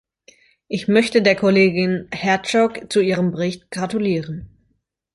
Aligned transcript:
Ich 0.67 0.87
möchte 0.87 1.21
der 1.21 1.35
Kollegin 1.35 2.07
Herczog 2.11 2.91
zu 2.91 3.01
ihrem 3.01 3.29
Bericht 3.31 3.69
gratulieren. 3.69 4.49